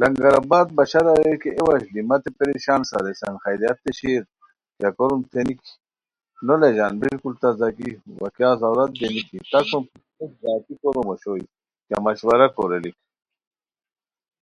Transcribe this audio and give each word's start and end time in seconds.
لنگرآباد 0.00 0.66
بشار 0.76 1.06
اریر 1.12 1.36
کی 1.42 1.50
اے 1.56 1.62
وشلی 1.68 2.02
متے 2.08 2.30
پریشان 2.38 2.80
سریسان 2.90 3.34
خیریت 3.44 3.76
تھے 3.82 3.90
شیر 3.98 4.22
کیہ 4.78 4.90
کوروم 4.96 5.22
تھے 5.30 5.40
نِکی؟ 5.46 5.72
نو 6.44 6.54
لہ 6.60 6.68
ژان 6.76 6.92
بالکل 7.02 7.32
تازگی 7.42 7.90
وا 8.20 8.28
کیاغ 8.36 8.54
ضررت 8.62 8.90
دی 8.98 9.06
نِکی 9.14 9.38
تہ 9.50 9.58
سُم 9.68 9.82
پُھک 9.88 10.00
کھوشت 10.18 10.36
ذاتی 10.42 10.72
کوروم 10.80 11.06
اوشوئے 11.10 11.44
کیہ 11.86 11.96
مشورہ 12.04 12.46
کوریلیک 12.56 12.96